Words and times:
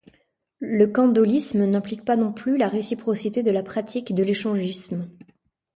Le 0.57 0.87
candaulisme 0.87 1.63
n'implique 1.63 2.03
pas 2.03 2.15
non 2.15 2.33
plus 2.33 2.57
la 2.57 2.67
réciprocité 2.67 3.43
de 3.43 3.51
la 3.51 3.61
pratique 3.61 4.15
de 4.15 4.23
l'échangisme. 4.23 5.07